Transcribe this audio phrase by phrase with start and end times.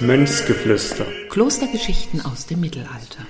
[0.00, 1.04] Mönchsgeflüster.
[1.30, 3.26] Klostergeschichten aus dem Mittelalter.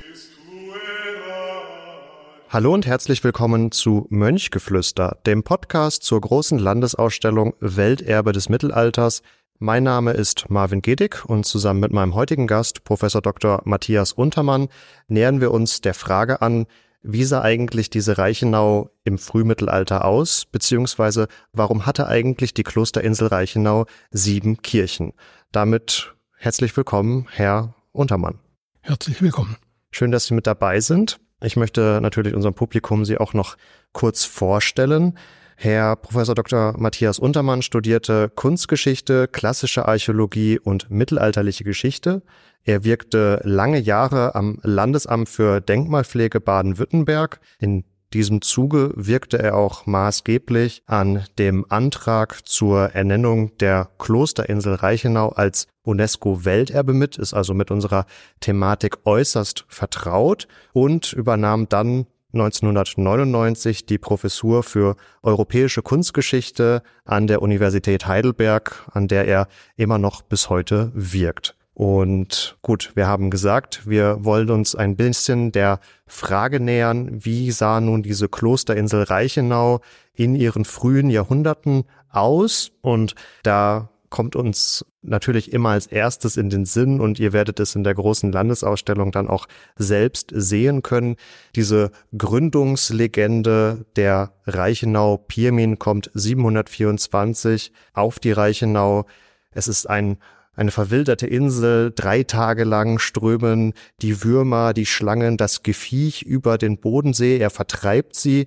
[2.50, 9.23] Hallo und herzlich willkommen zu Mönchgeflüster, dem Podcast zur großen Landesausstellung Welterbe des Mittelalters.
[9.59, 13.63] Mein Name ist Marvin Gedig und zusammen mit meinem heutigen Gast, Professor Dr.
[13.64, 14.68] Matthias Untermann,
[15.09, 16.66] nähern wir uns der Frage an,
[17.09, 23.87] wie sah eigentlich diese Reichenau im Frühmittelalter aus, beziehungsweise warum hatte eigentlich die Klosterinsel Reichenau
[24.10, 25.12] sieben Kirchen?
[25.52, 28.41] Damit herzlich willkommen, Herr Untermann.
[28.80, 29.56] Herzlich willkommen.
[29.92, 31.20] Schön, dass Sie mit dabei sind.
[31.41, 33.56] Ich möchte natürlich unserem Publikum Sie auch noch
[33.92, 35.16] kurz vorstellen.
[35.59, 36.74] Herr Professor Dr.
[36.77, 42.23] Matthias Untermann studierte Kunstgeschichte, klassische Archäologie und mittelalterliche Geschichte.
[42.62, 47.41] Er wirkte lange Jahre am Landesamt für Denkmalpflege Baden-Württemberg.
[47.59, 55.30] In diesem Zuge wirkte er auch maßgeblich an dem Antrag zur Ernennung der Klosterinsel Reichenau
[55.30, 58.05] als UNESCO-Welterbe mit, ist also mit unserer
[58.41, 68.06] Thematik äußerst vertraut und übernahm dann 1999 die Professur für europäische Kunstgeschichte an der Universität
[68.06, 71.56] Heidelberg, an der er immer noch bis heute wirkt.
[71.77, 77.83] Und gut, wir haben gesagt, wir wollen uns ein bisschen der Frage nähern, wie sah
[77.83, 79.80] nun diese Klosterinsel Reichenau
[80.14, 82.72] in ihren frühen Jahrhunderten aus?
[82.80, 87.74] Und da kommt uns natürlich immer als erstes in den Sinn und ihr werdet es
[87.74, 91.16] in der großen Landesausstellung dann auch selbst sehen können.
[91.54, 99.06] Diese Gründungslegende der Reichenau Pirmin kommt 724 auf die Reichenau.
[99.52, 100.18] Es ist ein
[100.56, 106.78] eine verwilderte Insel, drei Tage lang strömen die Würmer, die Schlangen, das Gefiech über den
[106.78, 108.46] Bodensee, er vertreibt sie.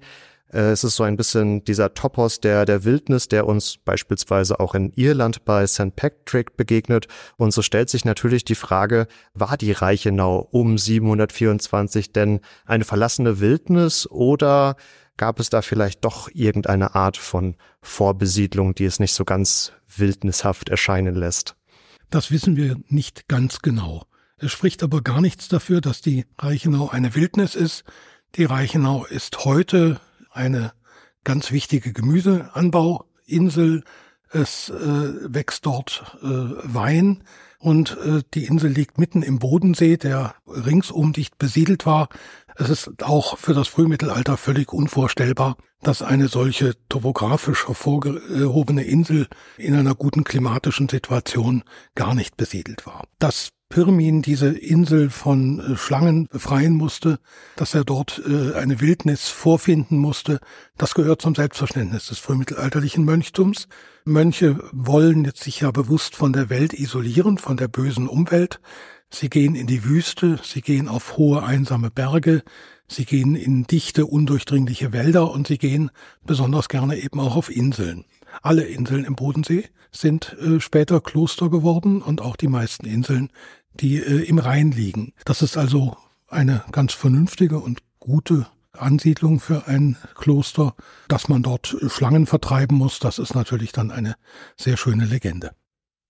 [0.51, 4.75] Äh, es ist so ein bisschen dieser Topos der, der Wildnis, der uns beispielsweise auch
[4.75, 5.95] in Irland bei St.
[5.95, 7.07] Patrick begegnet.
[7.37, 13.39] Und so stellt sich natürlich die Frage, war die Reichenau um 724 denn eine verlassene
[13.39, 14.75] Wildnis oder
[15.17, 20.69] gab es da vielleicht doch irgendeine Art von Vorbesiedlung, die es nicht so ganz wildnishaft
[20.69, 21.55] erscheinen lässt?
[22.09, 24.05] Das wissen wir nicht ganz genau.
[24.37, 27.83] Es spricht aber gar nichts dafür, dass die Reichenau eine Wildnis ist.
[28.35, 29.99] Die Reichenau ist heute
[30.39, 30.71] eine
[31.23, 33.83] ganz wichtige Gemüseanbauinsel.
[34.31, 37.23] Es äh, wächst dort äh, Wein
[37.59, 42.09] und äh, die Insel liegt mitten im Bodensee, der ringsum dicht besiedelt war.
[42.55, 49.75] Es ist auch für das Frühmittelalter völlig unvorstellbar, dass eine solche topografisch hervorgehobene Insel in
[49.75, 51.63] einer guten klimatischen Situation
[51.95, 53.07] gar nicht besiedelt war.
[53.17, 57.19] Das Pirmin diese Insel von äh, Schlangen befreien musste,
[57.55, 60.39] dass er dort äh, eine Wildnis vorfinden musste,
[60.77, 63.67] das gehört zum Selbstverständnis des frühmittelalterlichen Mönchtums.
[64.05, 68.59] Mönche wollen jetzt sich ja bewusst von der Welt isolieren, von der bösen Umwelt.
[69.11, 72.43] Sie gehen in die Wüste, sie gehen auf hohe einsame Berge,
[72.87, 75.91] sie gehen in dichte, undurchdringliche Wälder und sie gehen
[76.25, 78.05] besonders gerne eben auch auf Inseln.
[78.41, 83.31] Alle Inseln im Bodensee sind äh, später Kloster geworden und auch die meisten Inseln
[83.73, 85.13] die äh, im Rhein liegen.
[85.25, 85.97] Das ist also
[86.27, 90.75] eine ganz vernünftige und gute Ansiedlung für ein Kloster.
[91.07, 94.15] Dass man dort Schlangen vertreiben muss, das ist natürlich dann eine
[94.57, 95.51] sehr schöne Legende.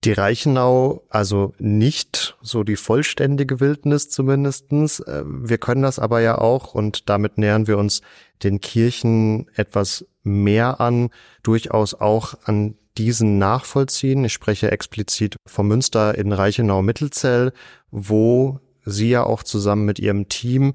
[0.04, 5.00] Die Reichenau, also nicht so die vollständige Wildnis zumindestens.
[5.00, 8.00] Äh, wir können das aber ja auch, und damit nähern wir uns
[8.42, 11.10] den Kirchen etwas mehr an,
[11.42, 14.22] durchaus auch an diesen nachvollziehen.
[14.26, 17.52] Ich spreche explizit vom Münster in Reichenau-Mittelzell,
[17.90, 20.74] wo Sie ja auch zusammen mit Ihrem Team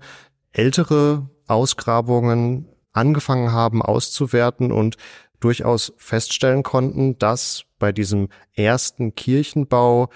[0.52, 4.97] ältere Ausgrabungen angefangen haben auszuwerten und
[5.40, 10.09] durchaus feststellen konnten, dass bei diesem ersten Kirchenbau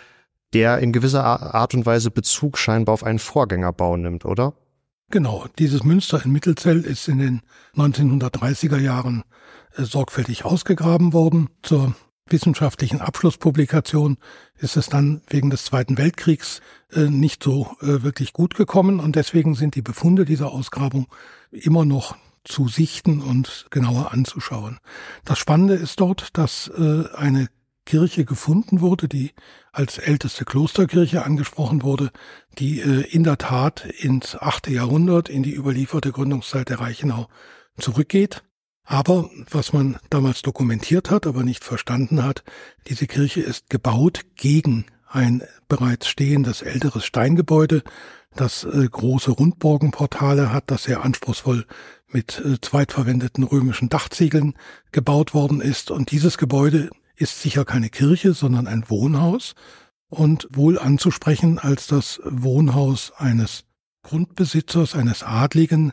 [0.54, 4.54] der in gewisser Art und Weise Bezug scheinbar auf einen Vorgängerbau nimmt, oder?
[5.12, 7.42] Genau, dieses Münster in Mittelzell ist in den
[7.76, 9.24] 1930er Jahren
[9.76, 11.50] äh, sorgfältig ausgegraben worden.
[11.64, 11.96] Zur
[12.28, 14.18] wissenschaftlichen Abschlusspublikation
[14.60, 16.62] ist es dann wegen des Zweiten Weltkriegs
[16.94, 21.08] äh, nicht so äh, wirklich gut gekommen und deswegen sind die Befunde dieser Ausgrabung
[21.50, 24.78] immer noch zu sichten und genauer anzuschauen.
[25.26, 27.48] Das Spannende ist dort, dass eine
[27.90, 29.32] Kirche gefunden wurde, die
[29.72, 32.12] als älteste Klosterkirche angesprochen wurde,
[32.60, 37.28] die in der Tat ins achte Jahrhundert, in die überlieferte Gründungszeit der Reichenau
[37.80, 38.44] zurückgeht.
[38.84, 42.44] Aber was man damals dokumentiert hat, aber nicht verstanden hat,
[42.88, 47.82] diese Kirche ist gebaut gegen ein bereits stehendes älteres Steingebäude,
[48.36, 51.66] das äh, große Rundborgenportale hat, das sehr anspruchsvoll
[52.08, 54.54] mit äh, zweitverwendeten römischen Dachziegeln
[54.92, 55.90] gebaut worden ist.
[55.90, 59.54] Und dieses Gebäude ist sicher keine Kirche, sondern ein Wohnhaus
[60.10, 63.66] und wohl anzusprechen als das Wohnhaus eines
[64.04, 65.92] Grundbesitzers, eines Adligen,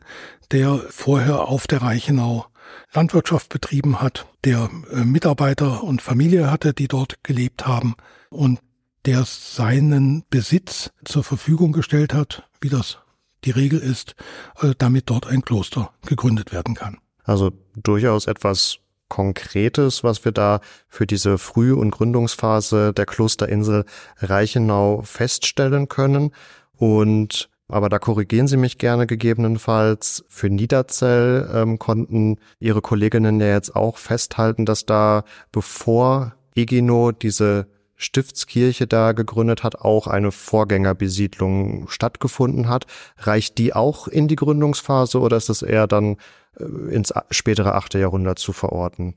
[0.50, 2.46] der vorher auf der Reichenau
[2.93, 7.94] Landwirtschaft betrieben hat, der äh, Mitarbeiter und Familie hatte, die dort gelebt haben
[8.31, 8.61] und
[9.05, 12.99] der seinen Besitz zur Verfügung gestellt hat, wie das
[13.44, 14.14] die Regel ist,
[14.61, 16.99] äh, damit dort ein Kloster gegründet werden kann.
[17.22, 23.85] Also durchaus etwas Konkretes, was wir da für diese Früh- und Gründungsphase der Klosterinsel
[24.19, 26.32] Reichenau feststellen können.
[26.76, 30.25] Und aber da korrigieren Sie mich gerne gegebenenfalls.
[30.29, 37.67] Für Niederzell ähm, konnten Ihre Kolleginnen ja jetzt auch festhalten, dass da bevor Egino diese
[37.97, 42.87] Stiftskirche da gegründet hat, auch eine Vorgängerbesiedlung stattgefunden hat.
[43.19, 46.17] Reicht die auch in die Gründungsphase oder ist es eher dann
[46.58, 49.14] ins spätere achte Jahrhundert zu verorten?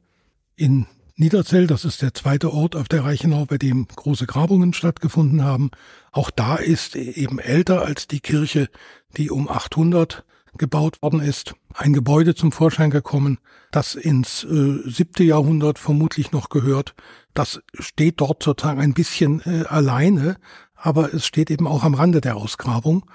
[0.55, 5.43] In Niederzell, das ist der zweite Ort auf der Reichenau, bei dem große Grabungen stattgefunden
[5.43, 5.69] haben.
[6.13, 8.69] Auch da ist eben älter als die Kirche,
[9.17, 10.23] die um 800
[10.57, 13.37] gebaut worden ist, ein Gebäude zum Vorschein gekommen,
[13.71, 16.95] das ins äh, siebte Jahrhundert vermutlich noch gehört.
[17.33, 20.37] Das steht dort sozusagen ein bisschen äh, alleine,
[20.73, 23.05] aber es steht eben auch am Rande der Ausgrabung.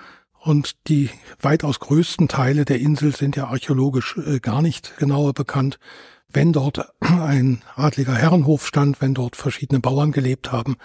[0.44, 1.08] Und die
[1.40, 5.78] weitaus größten Teile der Insel sind ja archäologisch äh, gar nicht genauer bekannt.
[6.28, 10.76] Wenn dort ein adliger Herrenhof stand, wenn dort verschiedene Bauern gelebt haben,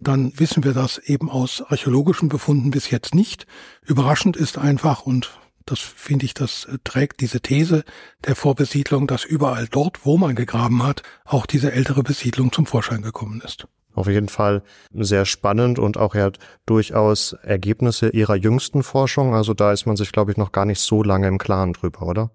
[0.00, 3.46] dann wissen wir das eben aus archäologischen Befunden bis jetzt nicht.
[3.82, 7.84] Überraschend ist einfach, und das finde ich, das trägt diese These
[8.24, 13.02] der Vorbesiedlung, dass überall dort, wo man gegraben hat, auch diese ältere Besiedlung zum Vorschein
[13.02, 13.68] gekommen ist.
[13.94, 14.62] Auf jeden Fall
[14.92, 16.30] sehr spannend und auch ja
[16.66, 19.34] durchaus Ergebnisse ihrer jüngsten Forschung.
[19.34, 22.02] Also da ist man sich, glaube ich, noch gar nicht so lange im Klaren drüber,
[22.02, 22.30] oder?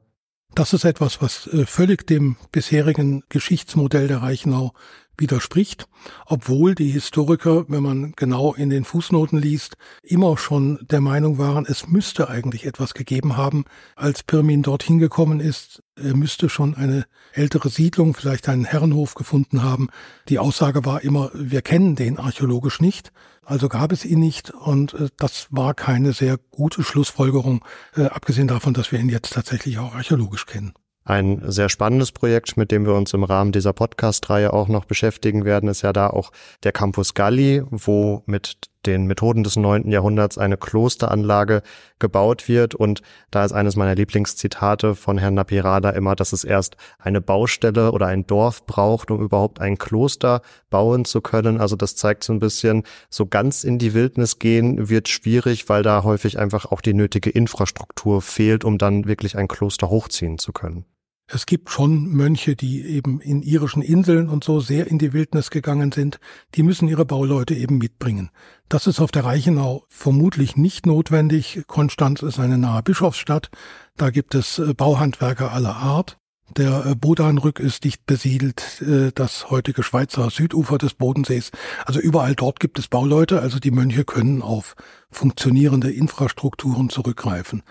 [0.55, 4.73] Das ist etwas, was äh, völlig dem bisherigen Geschichtsmodell der Reichenau
[5.19, 5.87] widerspricht,
[6.25, 11.65] obwohl die Historiker, wenn man genau in den Fußnoten liest, immer schon der Meinung waren,
[11.67, 15.83] es müsste eigentlich etwas gegeben haben, als Pirmin dorthin gekommen ist.
[15.95, 19.89] Er müsste schon eine ältere Siedlung, vielleicht einen Herrenhof gefunden haben.
[20.29, 23.11] Die Aussage war immer, wir kennen den archäologisch nicht,
[23.43, 28.47] also gab es ihn nicht und äh, das war keine sehr gute Schlussfolgerung, äh, abgesehen
[28.47, 30.73] davon, dass wir ihn jetzt tatsächlich auch archäologisch kennen.
[31.03, 35.45] Ein sehr spannendes Projekt, mit dem wir uns im Rahmen dieser Podcast-Reihe auch noch beschäftigen
[35.45, 36.31] werden, ist ja da auch
[36.63, 41.61] der Campus Galli, wo mit den Methoden des neunten Jahrhunderts eine Klosteranlage
[41.99, 42.75] gebaut wird.
[42.75, 47.91] Und da ist eines meiner Lieblingszitate von Herrn Napirada immer, dass es erst eine Baustelle
[47.91, 51.59] oder ein Dorf braucht, um überhaupt ein Kloster bauen zu können.
[51.59, 55.83] Also das zeigt so ein bisschen, so ganz in die Wildnis gehen wird schwierig, weil
[55.83, 60.53] da häufig einfach auch die nötige Infrastruktur fehlt, um dann wirklich ein Kloster hochziehen zu
[60.53, 60.85] können.
[61.31, 65.51] Es gibt schon Mönche, die eben in irischen Inseln und so sehr in die Wildnis
[65.51, 66.19] gegangen sind.
[66.55, 68.31] Die müssen ihre Bauleute eben mitbringen.
[68.67, 71.61] Das ist auf der Reichenau vermutlich nicht notwendig.
[71.67, 73.51] Konstanz ist eine nahe Bischofsstadt.
[73.95, 76.17] Da gibt es äh, Bauhandwerker aller Art.
[76.57, 81.51] Der äh, Bodanrück ist dicht besiedelt, äh, das heutige Schweizer Südufer des Bodensees.
[81.85, 84.75] Also überall dort gibt es Bauleute, also die Mönche können auf
[85.11, 87.61] funktionierende Infrastrukturen zurückgreifen.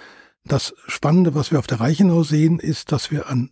[0.48, 3.50] Das Spannende, was wir auf der Reichenau sehen, ist, dass wir an,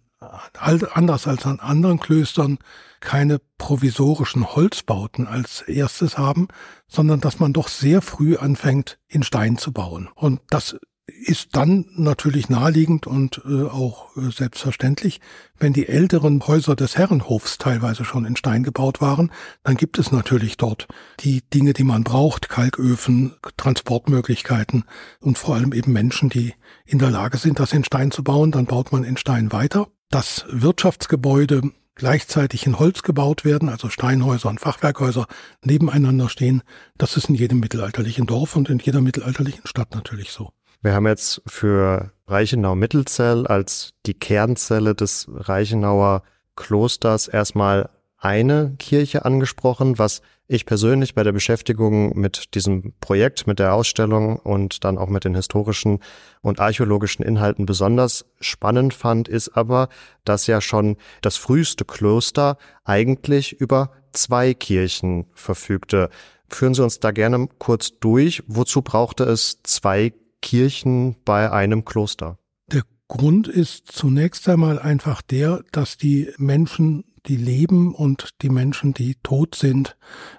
[0.95, 2.59] anders als an anderen Klöstern
[3.01, 6.49] keine provisorischen Holzbauten als erstes haben,
[6.89, 10.09] sondern dass man doch sehr früh anfängt, in Stein zu bauen.
[10.15, 15.21] Und das ist dann natürlich naheliegend und äh, auch äh, selbstverständlich,
[15.57, 19.31] wenn die älteren Häuser des Herrenhofs teilweise schon in Stein gebaut waren,
[19.63, 20.89] dann gibt es natürlich dort
[21.21, 24.85] die Dinge, die man braucht, Kalköfen, Transportmöglichkeiten
[25.21, 28.51] und vor allem eben Menschen, die in der Lage sind, das in Stein zu bauen,
[28.51, 29.87] dann baut man in Stein weiter.
[30.11, 31.63] Das Wirtschaftsgebäude
[31.95, 35.27] gleichzeitig in Holz gebaut werden, also Steinhäuser und Fachwerkhäuser
[35.65, 36.63] nebeneinander stehen,
[36.99, 40.51] das ist in jedem mittelalterlichen Dorf und in jeder mittelalterlichen Stadt natürlich so.
[40.83, 46.23] Wir haben jetzt für Reichenau-Mittelzell als die Kernzelle des Reichenauer
[46.55, 53.59] Klosters erstmal eine Kirche angesprochen, was ich persönlich bei der Beschäftigung mit diesem Projekt, mit
[53.59, 56.01] der Ausstellung und dann auch mit den historischen
[56.41, 59.89] und archäologischen Inhalten besonders spannend fand, ist aber,
[60.25, 66.11] dass ja schon das früheste Kloster eigentlich über zwei Kirchen verfügte.
[66.49, 68.43] Führen Sie uns da gerne kurz durch.
[68.47, 70.13] Wozu brauchte es zwei
[70.43, 72.39] Kirchen bei einem Kloster?
[72.73, 78.95] Der Grund ist zunächst einmal einfach der, dass die Menschen die leben und die Menschen,
[78.95, 79.97] die tot sind,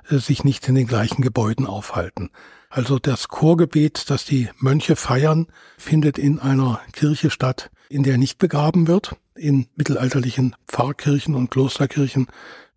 [0.09, 2.29] äh, sich nicht in den gleichen Gebäuden aufhalten.
[2.69, 8.37] Also das Chorgebet, das die Mönche feiern, findet in einer Kirche statt, in der nicht
[8.39, 9.15] begraben wird.
[9.35, 12.27] In mittelalterlichen Pfarrkirchen und Klosterkirchen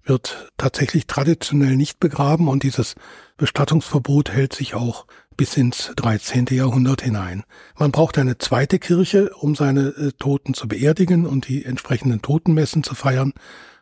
[0.04, 2.94] wird tatsächlich traditionell nicht begraben und dieses
[3.36, 5.06] Bestattungsverbot hält sich auch
[5.40, 6.48] bis ins 13.
[6.50, 7.44] Jahrhundert hinein.
[7.78, 12.82] Man braucht eine zweite Kirche, um seine äh, Toten zu beerdigen und die entsprechenden Totenmessen
[12.82, 13.32] zu feiern.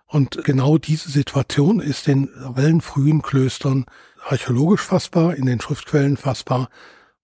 [0.07, 3.87] Und genau diese Situation ist in allen frühen Klöstern
[4.25, 6.69] archäologisch fassbar, in den Schriftquellen fassbar.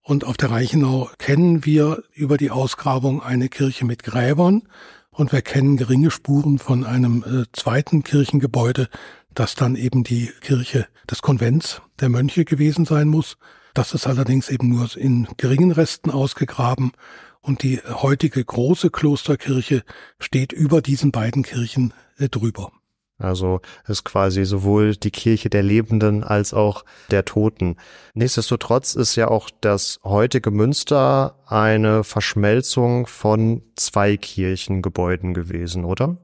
[0.01, 4.63] Und auf der Reichenau kennen wir über die Ausgrabung eine Kirche mit Gräbern
[5.11, 8.89] und wir kennen geringe Spuren von einem äh, zweiten Kirchengebäude,
[9.33, 13.37] das dann eben die Kirche des Konvents der Mönche gewesen sein muss.
[13.75, 16.93] Das ist allerdings eben nur in geringen Resten ausgegraben
[17.41, 19.83] und die heutige große Klosterkirche
[20.17, 22.71] steht über diesen beiden Kirchen äh, drüber.
[23.17, 27.75] Also ist quasi sowohl die Kirche der Lebenden als auch der Toten.
[28.13, 36.17] Nichtsdestotrotz ist ja auch das heutige Münster eine Verschmelzung von zwei Kirchengebäuden gewesen, oder?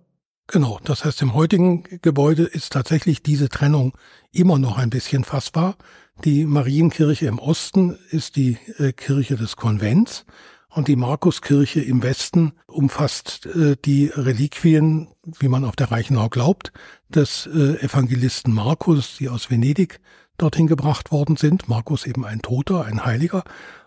[0.47, 3.93] Genau, das heißt, im heutigen Gebäude ist tatsächlich diese Trennung
[4.31, 5.75] immer noch ein bisschen fassbar.
[6.23, 10.25] Die Marienkirche im Osten ist die äh, Kirche des Konvents
[10.69, 16.71] und die Markuskirche im Westen umfasst äh, die Reliquien, wie man auf der Reichenau glaubt,
[17.09, 19.99] des äh, Evangelisten Markus, die aus Venedig
[20.37, 21.67] dorthin gebracht worden sind.
[21.67, 23.43] Markus eben ein Toter, ein Heiliger.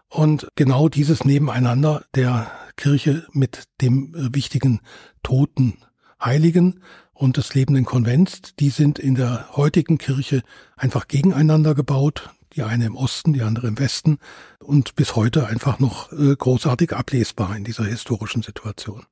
[0.08, 4.80] Und genau dieses Nebeneinander der Kirche mit dem äh, wichtigen
[5.22, 5.78] Toten
[6.22, 6.80] Heiligen
[7.14, 10.42] und des lebenden Konvents, die sind in der heutigen Kirche
[10.76, 12.30] einfach gegeneinander gebaut.
[12.54, 14.18] Die eine im Osten, die andere im Westen
[14.60, 19.04] und bis heute einfach noch äh, großartig ablesbar in dieser historischen Situation.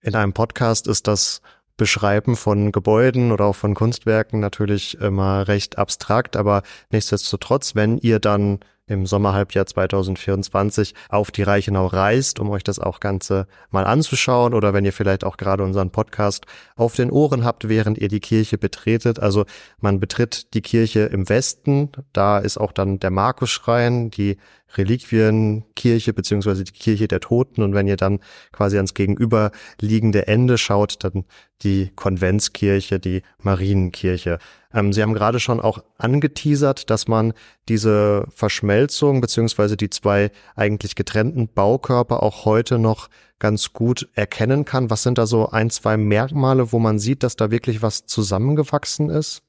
[0.00, 1.42] In einem Podcast ist das
[1.76, 8.18] Beschreiben von Gebäuden oder auch von Kunstwerken natürlich immer recht abstrakt, aber nichtsdestotrotz, wenn ihr
[8.18, 14.54] dann im Sommerhalbjahr 2024 auf die Reichenau reist, um euch das auch Ganze mal anzuschauen
[14.54, 18.20] oder wenn ihr vielleicht auch gerade unseren Podcast auf den Ohren habt, während ihr die
[18.20, 19.18] Kirche betretet.
[19.18, 19.44] Also
[19.80, 24.36] man betritt die Kirche im Westen, da ist auch dann der Markusschrein, die
[24.74, 28.20] Reliquienkirche beziehungsweise die Kirche der Toten und wenn ihr dann
[28.52, 31.24] quasi ans gegenüberliegende Ende schaut, dann
[31.62, 34.38] die Konventskirche, die Marienkirche.
[34.72, 37.32] Ähm, Sie haben gerade schon auch angeteasert, dass man
[37.68, 43.08] diese Verschmelzung beziehungsweise die zwei eigentlich getrennten Baukörper auch heute noch
[43.38, 44.90] ganz gut erkennen kann.
[44.90, 49.10] Was sind da so ein, zwei Merkmale, wo man sieht, dass da wirklich was zusammengewachsen
[49.10, 49.42] ist?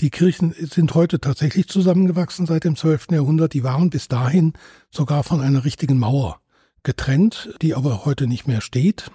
[0.00, 3.08] Die Kirchen sind heute tatsächlich zusammengewachsen seit dem 12.
[3.10, 3.54] Jahrhundert.
[3.54, 4.52] Die waren bis dahin
[4.90, 6.40] sogar von einer richtigen Mauer
[6.82, 9.10] getrennt, die aber heute nicht mehr steht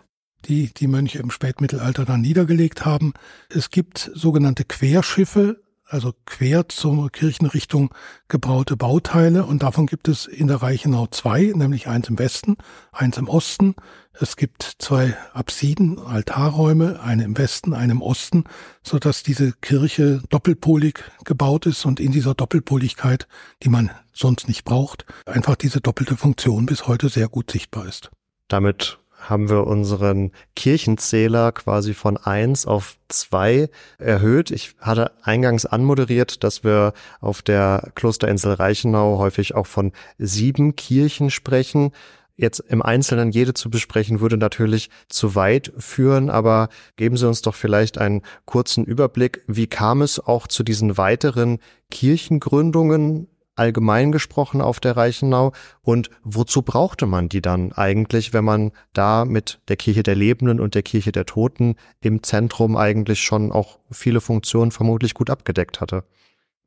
[0.46, 3.14] die die Mönche im Spätmittelalter dann niedergelegt haben.
[3.50, 7.94] Es gibt sogenannte Querschiffe, also quer zur Kirchenrichtung
[8.28, 12.58] gebraute Bauteile und davon gibt es in der Reichenau zwei, nämlich eins im Westen,
[12.92, 13.76] eins im Osten.
[14.14, 18.46] Es gibt zwei Apsiden, Altarräume, eine im Westen, eine im Osten,
[18.82, 23.28] so dass diese Kirche doppelpolig gebaut ist und in dieser Doppelpoligkeit,
[23.62, 28.12] die man sonst nicht braucht, einfach diese doppelte Funktion bis heute sehr gut sichtbar ist.
[28.48, 34.52] Damit haben wir unseren Kirchenzähler quasi von eins auf zwei erhöht.
[34.52, 41.30] Ich hatte eingangs anmoderiert, dass wir auf der Klosterinsel Reichenau häufig auch von sieben Kirchen
[41.30, 41.92] sprechen.
[42.36, 47.44] Jetzt im Einzelnen jede zu besprechen, würde natürlich zu weit führen, aber geben Sie uns
[47.44, 49.44] doch vielleicht einen kurzen Überblick.
[49.48, 51.60] Wie kam es auch zu diesen weiteren
[51.92, 58.72] Kirchengründungen allgemein gesprochen auf der Reichenau und wozu brauchte man die dann eigentlich, wenn man
[58.94, 63.52] da mit der Kirche der Lebenden und der Kirche der Toten im Zentrum eigentlich schon
[63.52, 66.04] auch viele Funktionen vermutlich gut abgedeckt hatte?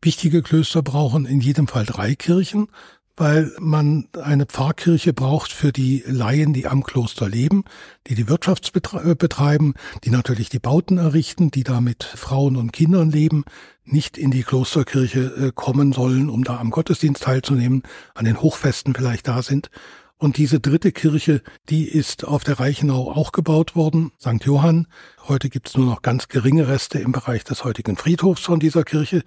[0.03, 2.69] Wichtige Klöster brauchen in jedem Fall drei Kirchen
[3.17, 7.65] weil man eine Pfarrkirche braucht für die Laien, die am Kloster leben,
[8.07, 9.75] die die Wirtschaft äh, betreiben,
[10.05, 13.45] die natürlich die Bauten errichten, die da mit Frauen und Kindern leben,
[13.87, 17.83] nicht in die Klosterkirche äh, kommen sollen, um da am Gottesdienst teilzunehmen,
[18.15, 19.71] an den Hochfesten vielleicht da sind.
[20.19, 24.45] Und diese dritte Kirche, die ist auf der Reichenau auch gebaut worden, St.
[24.45, 24.87] Johann.
[25.29, 28.83] Heute gibt es nur noch ganz geringe Reste im Bereich des heutigen Friedhofs von dieser
[28.83, 29.23] Kirche.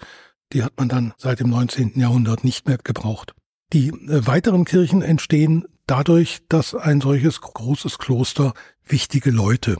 [0.51, 1.99] Die hat man dann seit dem 19.
[1.99, 3.35] Jahrhundert nicht mehr gebraucht.
[3.71, 9.77] Die äh, weiteren Kirchen entstehen dadurch, dass ein solches großes Kloster wichtige Leute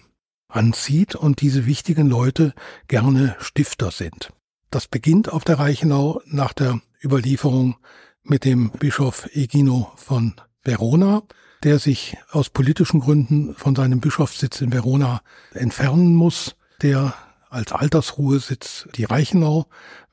[0.48, 2.54] anzieht und diese wichtigen Leute
[2.88, 4.32] gerne Stifter sind.
[4.70, 7.78] Das beginnt auf der Reichenau nach der Überlieferung
[8.24, 11.24] mit dem Bischof Egino von Verona,
[11.64, 15.22] der sich aus politischen Gründen von seinem Bischofssitz in Verona
[15.54, 17.16] entfernen muss, der
[17.50, 19.66] als Altersruhesitz die Reichenau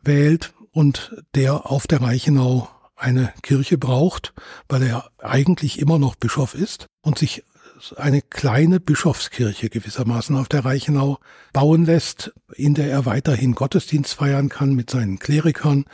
[0.03, 4.33] wählt und der auf der Reichenau eine Kirche braucht,
[4.69, 7.45] weil er eigentlich immer noch Bischof ist und sich
[7.97, 11.18] eine kleine Bischofskirche gewissermaßen auf der Reichenau
[11.52, 15.85] bauen lässt, in der er weiterhin Gottesdienst feiern kann mit seinen Klerikern.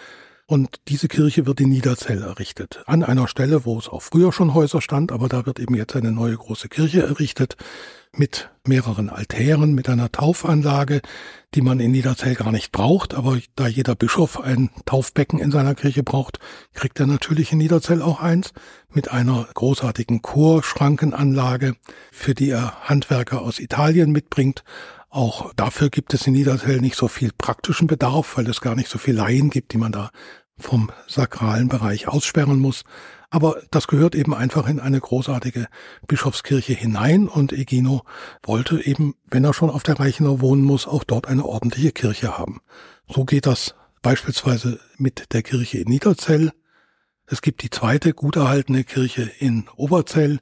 [0.52, 2.82] Und diese Kirche wird in Niederzell errichtet.
[2.84, 5.96] An einer Stelle, wo es auch früher schon Häuser stand, aber da wird eben jetzt
[5.96, 7.56] eine neue große Kirche errichtet
[8.14, 11.00] mit mehreren Altären, mit einer Taufanlage,
[11.54, 13.14] die man in Niederzell gar nicht braucht.
[13.14, 16.38] Aber da jeder Bischof ein Taufbecken in seiner Kirche braucht,
[16.74, 18.52] kriegt er natürlich in Niederzell auch eins
[18.90, 21.76] mit einer großartigen Chorschrankenanlage,
[22.10, 24.64] für die er Handwerker aus Italien mitbringt.
[25.08, 28.88] Auch dafür gibt es in Niederzell nicht so viel praktischen Bedarf, weil es gar nicht
[28.88, 30.10] so viel Laien gibt, die man da
[30.58, 32.84] vom sakralen Bereich aussperren muss.
[33.30, 35.66] Aber das gehört eben einfach in eine großartige
[36.06, 38.02] Bischofskirche hinein und Egino
[38.42, 42.36] wollte eben, wenn er schon auf der Reichenau wohnen muss, auch dort eine ordentliche Kirche
[42.36, 42.60] haben.
[43.08, 46.52] So geht das beispielsweise mit der Kirche in Niederzell.
[47.26, 50.40] Es gibt die zweite gut erhaltene Kirche in Oberzell,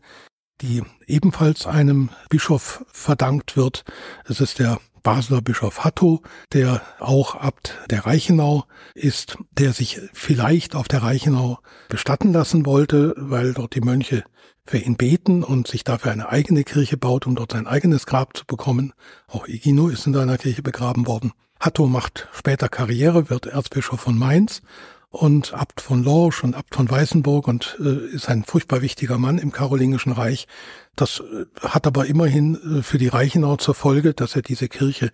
[0.61, 3.85] die ebenfalls einem Bischof verdankt wird.
[4.25, 8.65] Es ist der Basler Bischof Hatto, der auch Abt der Reichenau
[8.95, 14.25] ist, der sich vielleicht auf der Reichenau bestatten lassen wollte, weil dort die Mönche
[14.67, 18.37] für ihn beten und sich dafür eine eigene Kirche baut, um dort sein eigenes Grab
[18.37, 18.93] zu bekommen.
[19.27, 21.33] Auch Igino ist in seiner Kirche begraben worden.
[21.59, 24.63] Hatto macht später Karriere, wird Erzbischof von Mainz
[25.11, 29.39] und Abt von Lorsch und Abt von Weißenburg und äh, ist ein furchtbar wichtiger Mann
[29.39, 30.47] im Karolingischen Reich.
[30.95, 35.11] Das äh, hat aber immerhin äh, für die Reichenau zur Folge, dass er diese Kirche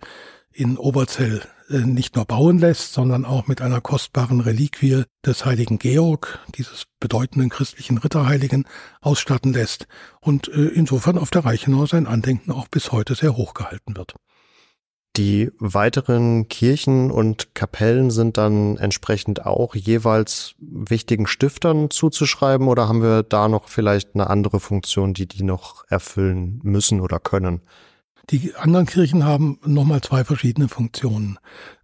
[0.53, 5.79] in Oberzell äh, nicht nur bauen lässt, sondern auch mit einer kostbaren Reliquie des heiligen
[5.79, 8.65] Georg, dieses bedeutenden christlichen Ritterheiligen,
[9.01, 9.87] ausstatten lässt
[10.21, 14.15] und insofern auf der Reichenau sein Andenken auch bis heute sehr hoch gehalten wird.
[15.17, 23.01] Die weiteren Kirchen und Kapellen sind dann entsprechend auch jeweils wichtigen Stiftern zuzuschreiben oder haben
[23.01, 27.61] wir da noch vielleicht eine andere Funktion, die die noch erfüllen müssen oder können?
[28.29, 31.39] Die anderen Kirchen haben nochmal zwei verschiedene Funktionen.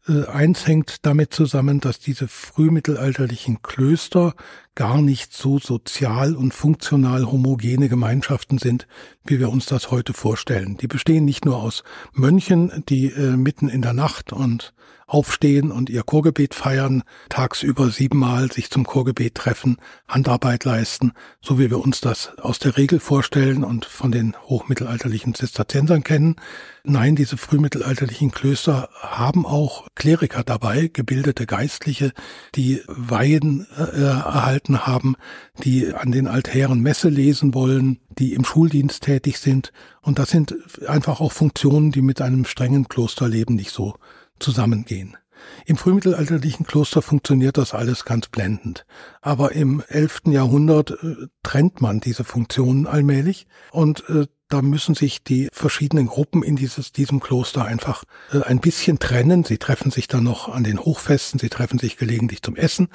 [0.07, 4.33] Äh, eins hängt damit zusammen, dass diese frühmittelalterlichen Klöster
[4.75, 8.87] gar nicht so sozial und funktional homogene Gemeinschaften sind,
[9.23, 10.77] wie wir uns das heute vorstellen.
[10.77, 14.73] Die bestehen nicht nur aus Mönchen, die äh, mitten in der Nacht und
[15.13, 21.69] aufstehen und ihr Chorgebet feiern, tagsüber siebenmal sich zum Chorgebet treffen, Handarbeit leisten, so wie
[21.69, 26.37] wir uns das aus der Regel vorstellen und von den hochmittelalterlichen Zisterziensern kennen.
[26.83, 32.11] Nein, diese frühmittelalterlichen Klöster haben auch Kleriker dabei, gebildete Geistliche,
[32.55, 35.15] die Weihen äh, erhalten haben,
[35.63, 39.71] die an den Altären Messe lesen wollen, die im Schuldienst tätig sind.
[40.01, 40.55] Und das sind
[40.87, 43.95] einfach auch Funktionen, die mit einem strengen Klosterleben nicht so
[44.39, 45.17] zusammengehen.
[45.65, 48.85] Im frühmittelalterlichen Kloster funktioniert das alles ganz blendend.
[49.21, 50.23] Aber im 11.
[50.27, 56.43] Jahrhundert äh, trennt man diese Funktionen allmählich und äh, da müssen sich die verschiedenen Gruppen
[56.43, 59.43] in dieses, diesem Kloster einfach äh, ein bisschen trennen.
[59.43, 62.89] Sie treffen sich dann noch an den Hochfesten, sie treffen sich gelegentlich zum Essen.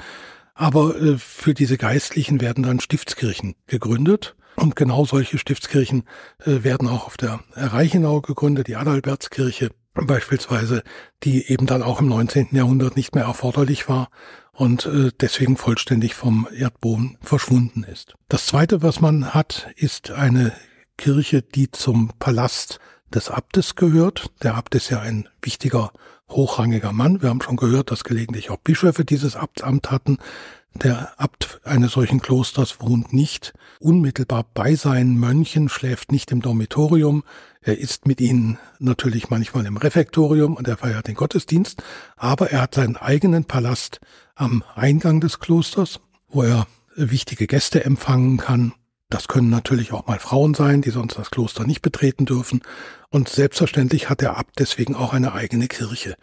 [0.54, 4.36] Aber äh, für diese Geistlichen werden dann Stiftskirchen gegründet.
[4.56, 6.04] Und genau solche Stiftskirchen
[6.44, 9.70] äh, werden auch auf der Reichenau gegründet, die Adalbertskirche
[10.06, 10.82] beispielsweise,
[11.24, 12.48] die eben dann auch im 19.
[12.52, 14.10] Jahrhundert nicht mehr erforderlich war
[14.52, 18.14] und äh, deswegen vollständig vom Erdboden verschwunden ist.
[18.28, 20.52] Das Zweite, was man hat, ist eine
[20.96, 22.80] Kirche, die zum Palast
[23.14, 24.30] des Abtes gehört.
[24.42, 25.92] Der Abt ist ja ein wichtiger,
[26.28, 27.22] hochrangiger Mann.
[27.22, 30.18] Wir haben schon gehört, dass gelegentlich auch Bischöfe dieses Abtsamt hatten.
[30.74, 37.24] Der Abt eines solchen Klosters wohnt nicht unmittelbar bei seinen Mönchen, schläft nicht im Dormitorium.
[37.62, 41.82] Er ist mit ihnen natürlich manchmal im Refektorium und er feiert den Gottesdienst,
[42.16, 44.00] aber er hat seinen eigenen Palast
[44.36, 48.72] am Eingang des Klosters, wo er wichtige Gäste empfangen kann.
[49.10, 52.60] Das können natürlich auch mal Frauen sein, die sonst das Kloster nicht betreten dürfen.
[53.10, 56.14] Und selbstverständlich hat der Abt deswegen auch eine eigene Kirche.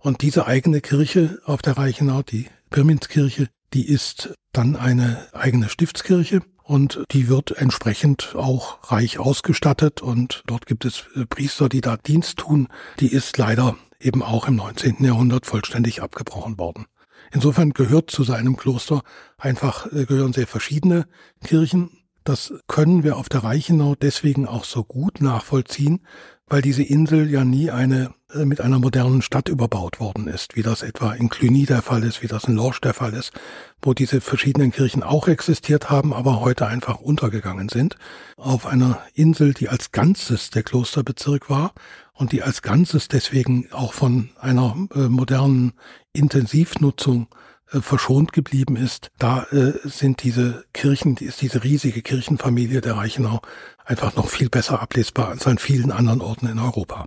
[0.00, 6.40] Und diese eigene Kirche auf der Reichenau, die Pirminskirche, die ist dann eine eigene Stiftskirche
[6.64, 11.96] und die wird entsprechend auch reich ausgestattet und dort gibt es äh, Priester, die da
[11.96, 12.68] Dienst tun.
[12.98, 15.04] Die ist leider eben auch im 19.
[15.04, 16.86] Jahrhundert vollständig abgebrochen worden.
[17.32, 19.02] Insofern gehört zu seinem Kloster
[19.38, 21.06] einfach, äh, gehören sehr verschiedene
[21.44, 22.01] Kirchen.
[22.24, 26.00] Das können wir auf der Reichenau deswegen auch so gut nachvollziehen,
[26.46, 30.62] weil diese Insel ja nie eine äh, mit einer modernen Stadt überbaut worden ist, wie
[30.62, 33.32] das etwa in Cluny der Fall ist, wie das in Lorsch der Fall ist,
[33.80, 37.96] wo diese verschiedenen Kirchen auch existiert haben, aber heute einfach untergegangen sind.
[38.36, 41.72] Auf einer Insel, die als Ganzes der Klosterbezirk war
[42.12, 45.72] und die als Ganzes deswegen auch von einer äh, modernen
[46.12, 47.28] Intensivnutzung
[47.80, 49.10] verschont geblieben ist.
[49.18, 53.40] Da äh, sind diese Kirchen, ist diese riesige Kirchenfamilie der Reichenau
[53.84, 57.06] einfach noch viel besser ablesbar als an vielen anderen Orten in Europa.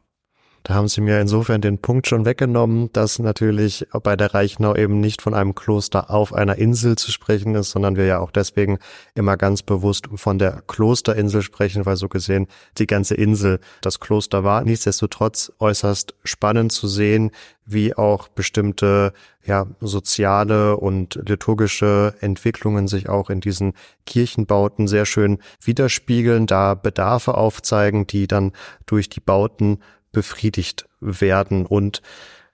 [0.65, 4.99] Da haben Sie mir insofern den Punkt schon weggenommen, dass natürlich bei der Reichenau eben
[4.99, 8.79] nicht von einem Kloster auf einer Insel zu sprechen ist, sondern wir ja auch deswegen
[9.13, 12.47] immer ganz bewusst von der Klosterinsel sprechen, weil so gesehen
[12.79, 14.63] die ganze Insel das Kloster war.
[14.63, 17.29] Nichtsdestotrotz äußerst spannend zu sehen,
[17.67, 19.13] wie auch bestimmte
[19.45, 23.73] ja, soziale und liturgische Entwicklungen sich auch in diesen
[24.07, 28.51] Kirchenbauten sehr schön widerspiegeln, da Bedarfe aufzeigen, die dann
[28.87, 29.77] durch die Bauten
[30.15, 31.65] befriedigt werden.
[31.65, 32.01] Und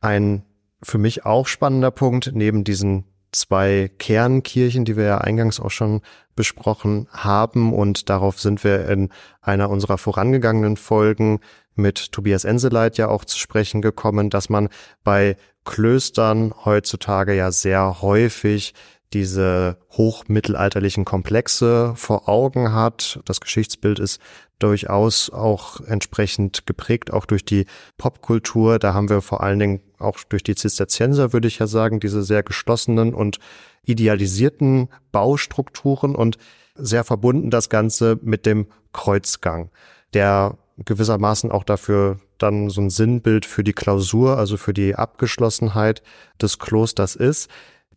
[0.02, 0.43] ein
[0.84, 6.02] für mich auch spannender Punkt neben diesen zwei Kernkirchen, die wir ja eingangs auch schon
[6.36, 7.74] besprochen haben.
[7.74, 9.10] Und darauf sind wir in
[9.41, 11.39] einer unserer vorangegangenen Folgen
[11.76, 14.69] mit Tobias Enseleit ja auch zu sprechen gekommen, dass man
[15.04, 18.74] bei Klöstern heutzutage ja sehr häufig
[19.13, 23.19] diese hochmittelalterlichen Komplexe vor Augen hat.
[23.26, 24.21] Das Geschichtsbild ist
[24.60, 27.65] durchaus auch entsprechend geprägt, auch durch die
[27.97, 28.80] Popkultur.
[28.80, 32.24] Da haben wir vor allen Dingen auch durch die Zisterzienser, würde ich ja sagen, diese
[32.24, 33.39] sehr geschlossenen und
[33.84, 36.38] idealisierten Baustrukturen und
[36.76, 39.71] sehr verbunden das Ganze mit dem Kreuzgang,
[40.13, 46.02] der gewissermaßen auch dafür dann so ein Sinnbild für die Klausur, also für die Abgeschlossenheit
[46.41, 47.50] des Klosters ist.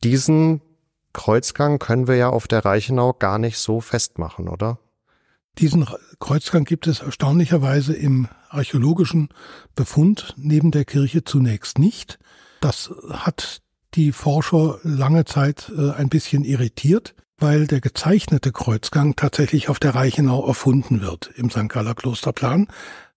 [0.03, 0.61] Diesen
[1.15, 4.79] Kreuzgang können wir ja auf der Reichenau gar nicht so festmachen, oder?
[5.59, 5.87] Diesen
[6.19, 9.29] Kreuzgang gibt es erstaunlicherweise im archäologischen
[9.75, 12.19] Befund neben der Kirche zunächst nicht.
[12.61, 13.63] Das hat
[13.95, 19.95] die Forscher lange Zeit äh, ein bisschen irritiert, weil der gezeichnete Kreuzgang tatsächlich auf der
[19.95, 21.69] Reichenau erfunden wird im St.
[21.69, 22.69] Galler Klosterplan.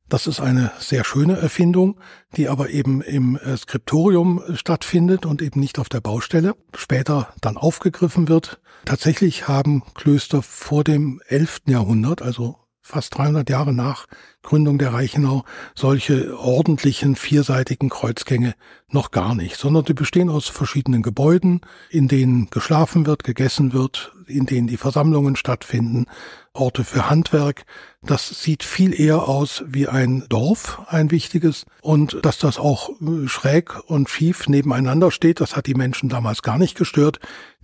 [0.10, 2.00] Das ist eine sehr schöne Erfindung,
[2.38, 7.58] die aber eben im äh, Skriptorium stattfindet und eben nicht auf der Baustelle, später dann
[7.58, 8.62] aufgegriffen wird.
[8.86, 11.64] Tatsächlich haben Klöster vor dem 11.
[11.68, 12.56] Jahrhundert, also
[12.88, 14.08] fast 300 Jahre nach
[14.42, 15.44] Gründung der Reichenau,
[15.76, 18.56] solche ordentlichen vierseitigen Kreuzgänge
[18.90, 24.14] noch gar nicht, sondern die bestehen aus verschiedenen Gebäuden, in denen geschlafen wird, gegessen wird,
[24.26, 26.06] in denen die Versammlungen stattfinden,
[26.54, 27.66] Orte für Handwerk.
[28.02, 31.66] Das sieht viel eher aus wie ein Dorf, ein wichtiges.
[31.82, 36.42] Und dass das auch äh, schräg und schief nebeneinander steht, das hat die Menschen damals
[36.42, 37.20] gar nicht gestört.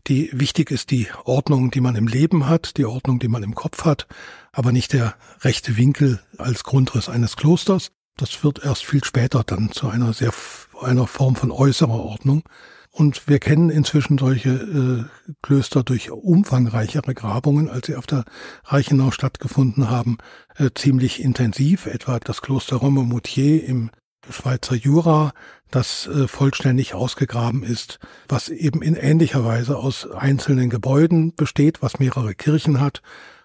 [0.07, 3.55] Die wichtig ist die Ordnung, die man im Leben hat, die Ordnung, die man im
[3.55, 4.07] Kopf hat,
[4.51, 7.91] aber nicht der rechte Winkel als Grundriss eines Klosters.
[8.17, 10.33] Das wird erst viel später dann zu einer sehr
[10.81, 12.43] einer Form von äußerer Ordnung.
[12.91, 18.23] Und wir kennen inzwischen solche äh, Klöster durch umfangreichere Grabungen, als sie auf der
[18.65, 20.19] Reichenau stattgefunden haben,
[20.57, 21.87] äh, ziemlich intensiv.
[21.87, 23.89] Etwa das Kloster Romamoutier im
[24.29, 25.33] Schweizer Jura,
[25.71, 31.99] das äh, vollständig ausgegraben ist, was eben in ähnlicher Weise aus einzelnen Gebäuden besteht, was
[31.99, 33.01] mehrere Kirchen hat.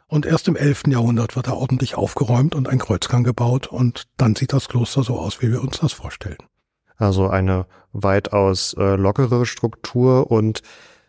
[0.06, 0.84] Und erst im 11.
[0.88, 5.18] Jahrhundert wird er ordentlich aufgeräumt und ein Kreuzgang gebaut und dann sieht das Kloster so
[5.18, 6.38] aus, wie wir uns das vorstellen.
[6.96, 10.62] Also eine weitaus äh, lockerere Struktur und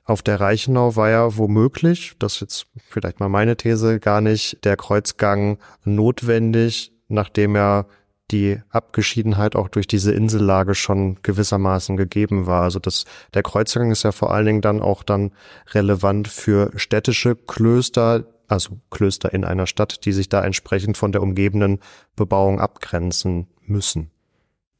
[0.04, 4.64] auf der Reichenau war ja womöglich, das ist jetzt vielleicht mal meine These, gar nicht
[4.66, 7.86] der Kreuzgang notwendig, nachdem er
[8.32, 12.64] die Abgeschiedenheit auch durch diese Insellage schon gewissermaßen gegeben war.
[12.64, 15.32] Also das, der Kreuzgang ist ja vor allen Dingen dann auch dann
[15.72, 21.22] relevant für städtische Klöster, also Klöster in einer Stadt, die sich da entsprechend von der
[21.22, 21.80] umgebenden
[22.16, 24.12] Bebauung abgrenzen müssen.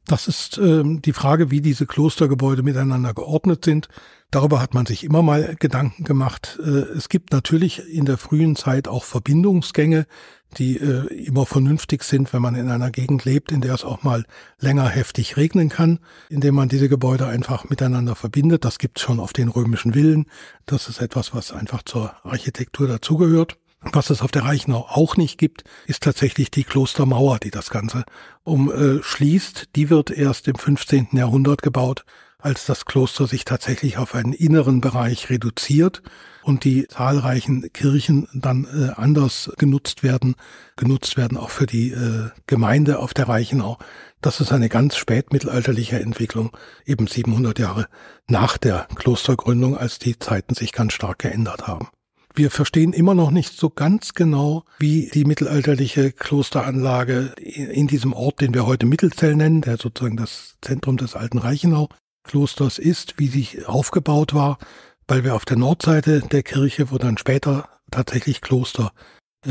[0.06, 3.88] Das ist ähm, die Frage, wie diese Klostergebäude miteinander geordnet sind.
[4.30, 6.58] Darüber hat man sich immer mal Gedanken gemacht.
[6.64, 10.06] Äh, es gibt natürlich in der frühen Zeit auch Verbindungsgänge,
[10.56, 14.02] die äh, immer vernünftig sind, wenn man in einer Gegend lebt, in der es auch
[14.02, 14.24] mal
[14.58, 18.64] länger heftig regnen kann, indem man diese Gebäude einfach miteinander verbindet.
[18.64, 20.26] Das gibt es schon auf den römischen Villen.
[20.66, 23.58] Das ist etwas, was einfach zur Architektur dazugehört.
[23.82, 28.04] Was es auf der Reichenau auch nicht gibt, ist tatsächlich die Klostermauer, die das Ganze
[28.44, 29.70] umschließt.
[29.74, 31.08] Die wird erst im 15.
[31.12, 32.04] Jahrhundert gebaut,
[32.38, 36.02] als das Kloster sich tatsächlich auf einen inneren Bereich reduziert
[36.42, 40.34] und die zahlreichen Kirchen dann äh, anders genutzt werden,
[40.76, 43.78] genutzt werden auch für die äh, Gemeinde auf der Reichenau.
[44.20, 47.88] Das ist eine ganz spätmittelalterliche Entwicklung, eben 700 Jahre
[48.26, 51.88] nach der Klostergründung, als die Zeiten sich ganz stark geändert haben.
[52.34, 58.40] Wir verstehen immer noch nicht so ganz genau, wie die mittelalterliche Klosteranlage in diesem Ort,
[58.40, 61.88] den wir heute Mittelzell nennen, der sozusagen das Zentrum des alten Reichenau
[62.22, 64.58] Klosters ist, wie sie aufgebaut war,
[65.08, 68.92] weil wir auf der Nordseite der Kirche, wo dann später tatsächlich Kloster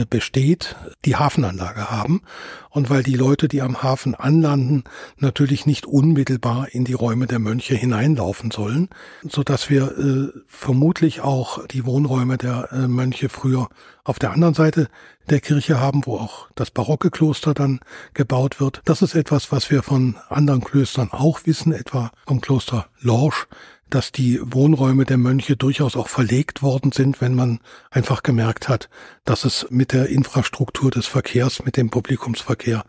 [0.10, 0.76] besteht,
[1.06, 2.22] die Hafenanlage haben
[2.70, 4.84] und weil die Leute, die am Hafen anlanden,
[5.18, 8.90] natürlich nicht unmittelbar in die Räume der Mönche hineinlaufen sollen,
[9.28, 13.68] so dass wir äh, vermutlich auch die Wohnräume der äh, Mönche früher
[14.04, 14.90] auf der anderen Seite
[15.30, 17.80] der Kirche haben, wo auch das barocke Kloster dann
[18.14, 18.82] gebaut wird.
[18.86, 23.48] Das ist etwas, was wir von anderen Klöstern auch wissen, etwa vom Kloster Lorsch,
[23.90, 27.60] dass die Wohnräume der Mönche durchaus auch verlegt worden sind, wenn man
[27.92, 28.90] einfach gemerkt hat,
[29.26, 32.84] dass es mit der Infrastruktur des Verkehrs, mit dem Publikumsverkehr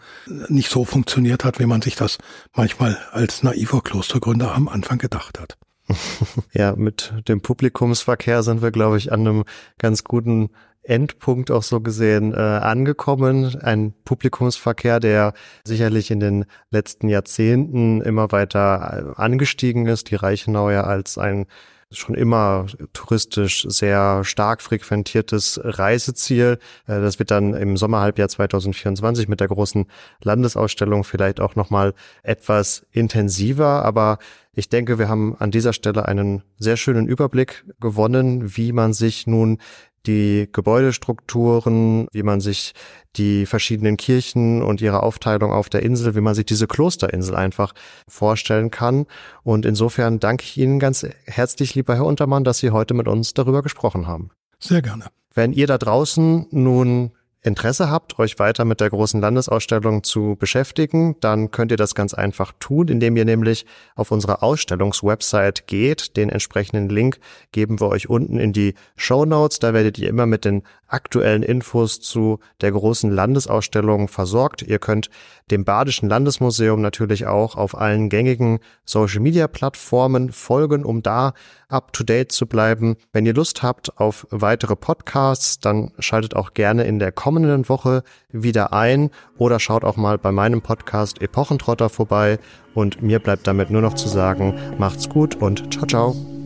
[0.49, 2.19] nicht so funktioniert hat, wie man sich das
[2.55, 5.57] manchmal als naiver Klostergründer am Anfang gedacht hat.
[6.53, 9.44] Ja, mit dem Publikumsverkehr sind wir, glaube ich, an einem
[9.79, 10.50] ganz guten
[10.83, 13.61] Endpunkt auch so gesehen äh, angekommen.
[13.61, 20.11] Ein Publikumsverkehr, der sicherlich in den letzten Jahrzehnten immer weiter äh, angestiegen ist.
[20.11, 21.46] Die Reichenau ja als ein
[21.92, 26.59] schon immer touristisch sehr stark frequentiertes Reiseziel.
[26.87, 29.87] Äh, das wird dann im Sommerhalbjahr 2024 mit der großen
[30.22, 33.85] Landesausstellung vielleicht auch nochmal etwas intensiver.
[33.85, 34.18] Aber
[34.55, 39.26] ich denke, wir haben an dieser Stelle einen sehr schönen Überblick gewonnen, wie man sich
[39.26, 39.59] nun
[40.07, 42.73] die Gebäudestrukturen, wie man sich
[43.17, 47.75] die verschiedenen Kirchen und ihre Aufteilung auf der Insel, wie man sich diese Klosterinsel einfach
[48.09, 49.07] vorstellen kann.
[49.43, 53.35] Und insofern danke ich Ihnen ganz herzlich, lieber Herr Untermann, dass Sie heute mit uns
[53.35, 54.31] darüber gesprochen haben.
[54.59, 55.07] Sehr gerne.
[55.35, 61.16] Wenn ihr da draußen nun Interesse habt, euch weiter mit der großen Landesausstellung zu beschäftigen,
[61.20, 66.16] dann könnt ihr das ganz einfach tun, indem ihr nämlich auf unsere Ausstellungswebsite geht.
[66.18, 67.18] Den entsprechenden Link
[67.53, 69.59] geben wir euch unten in die Show Notes.
[69.59, 74.62] Da werdet ihr immer mit den aktuellen Infos zu der großen Landesausstellung versorgt.
[74.62, 75.11] Ihr könnt
[75.50, 81.33] dem Badischen Landesmuseum natürlich auch auf allen gängigen Social Media Plattformen folgen, um da
[81.68, 82.96] up to date zu bleiben.
[83.12, 88.03] Wenn ihr Lust habt auf weitere Podcasts, dann schaltet auch gerne in der kommenden Woche
[88.31, 92.38] wieder ein oder schaut auch mal bei meinem Podcast Epochentrotter vorbei.
[92.74, 96.39] Und mir bleibt damit nur noch zu sagen, macht's gut und ciao, ciao.